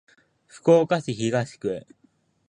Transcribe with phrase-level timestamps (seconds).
[0.47, 1.85] 福岡市東区